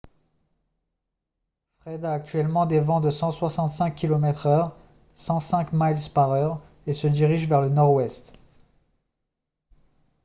fred 1.77 2.03
a 2.05 2.13
actuellement 2.13 2.65
des 2.65 2.79
vents 2.79 3.01
de 3.01 3.11
165 3.11 3.93
km/h 3.93 4.73
105 5.13 5.69
miles 5.73 6.09
par 6.11 6.31
heure 6.31 6.59
et 6.87 6.93
se 6.93 7.05
dirige 7.05 7.47
vers 7.47 7.61
le 7.61 7.69
nord-ouest 7.69 8.33